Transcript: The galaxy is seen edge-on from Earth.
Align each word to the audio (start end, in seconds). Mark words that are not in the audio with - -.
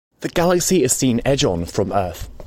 The 0.21 0.29
galaxy 0.29 0.83
is 0.83 0.93
seen 0.93 1.21
edge-on 1.25 1.65
from 1.65 1.93
Earth. 1.93 2.27